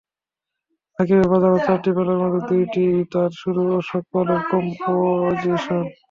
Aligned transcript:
নাকিবের 0.99 1.27
বাজানো 1.31 1.57
চারটি 1.65 1.89
রেলার 1.91 2.19
মধ্যে 2.23 2.41
দুটিই 2.51 2.95
তাঁর 3.11 3.31
গুরু 3.41 3.63
অশোক 3.79 4.03
পালের 4.11 4.41
কম্পোজিশন। 4.49 5.83